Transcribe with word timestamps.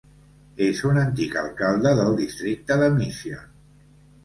És 0.67 0.79
un 0.91 0.97
antic 1.01 1.37
alcalde 1.43 1.93
del 2.01 2.11
districte 2.23 2.81
de 2.83 2.91
Mission. 2.99 3.49